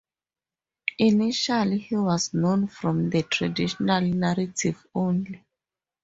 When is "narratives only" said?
4.01-5.45